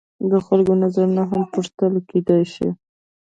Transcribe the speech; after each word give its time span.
د 0.31 0.33
خلکو 0.45 0.73
نظرونه 0.83 1.23
هم 1.31 1.41
پوښتل 1.53 1.93
کیدای 2.09 2.43
شي. 2.53 2.67